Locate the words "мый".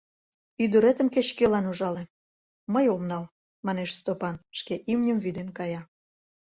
2.73-2.85